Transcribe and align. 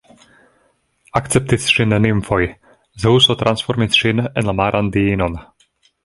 Akceptis 1.19 1.67
ŝin 1.73 1.91
nimfoj, 2.05 2.39
Zeŭso 3.03 3.35
transformis 3.41 3.99
ŝin 3.99 4.23
en 4.29 4.49
la 4.51 4.55
maran 4.61 4.89
diinon. 4.97 5.37